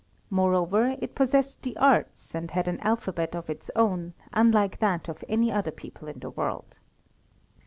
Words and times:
Moreover, 0.31 0.97
it 0.99 1.13
possessed 1.13 1.61
the 1.61 1.77
arts, 1.77 2.33
and 2.33 2.49
had 2.49 2.67
an 2.67 2.79
alphabet 2.79 3.35
of 3.35 3.51
its 3.51 3.69
own, 3.75 4.15
unlike 4.33 4.79
that 4.79 5.07
of 5.07 5.23
any 5.29 5.51
other 5.51 5.69
people 5.69 6.07
in 6.07 6.17
the 6.21 6.31
world. 6.31 6.79